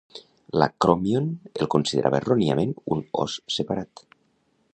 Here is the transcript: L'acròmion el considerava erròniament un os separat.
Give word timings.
L'acròmion 0.61 1.27
el 1.65 1.69
considerava 1.75 2.19
erròniament 2.23 2.75
un 2.97 3.05
os 3.27 3.37
separat. 3.59 4.07